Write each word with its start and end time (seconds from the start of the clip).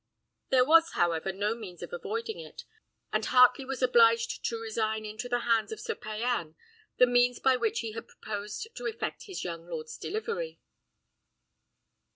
There 0.49 0.65
was, 0.65 0.93
however, 0.93 1.31
no 1.31 1.53
means 1.53 1.83
of 1.83 1.93
avoiding 1.93 2.39
it; 2.39 2.63
and 3.13 3.23
Heartley 3.23 3.65
was 3.67 3.83
obliged 3.83 4.43
to 4.45 4.59
resign 4.59 5.05
into 5.05 5.29
the 5.29 5.41
hands 5.41 5.71
of 5.71 5.79
Sir 5.79 5.93
Payan 5.93 6.55
the 6.97 7.05
means 7.05 7.37
by 7.37 7.55
which 7.55 7.81
he 7.81 7.91
had 7.91 8.07
proposed 8.07 8.69
to 8.73 8.87
effect 8.87 9.25
his 9.25 9.43
young 9.43 9.67
lord's 9.67 9.99
delivery. 9.99 10.59